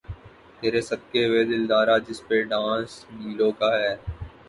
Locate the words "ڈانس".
2.49-2.89